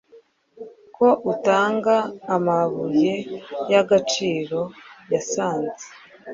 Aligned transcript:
ko 0.95 1.07
utanga 1.31 1.95
amabuye 2.35 3.13
yagaciro 3.71 4.61
yasanze 5.13 5.85
I 5.89 5.93